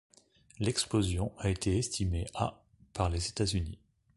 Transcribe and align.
L’explosion 0.57 1.31
a 1.37 1.51
été 1.51 1.77
estimée 1.77 2.25
à 2.33 2.59
par 2.91 3.11
les 3.11 3.27
États-Unis. 3.27 3.77